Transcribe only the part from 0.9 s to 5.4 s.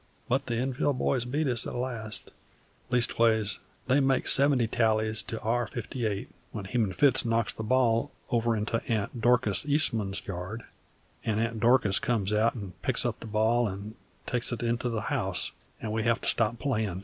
boys beat us at last; leastwise they make 70 tallies to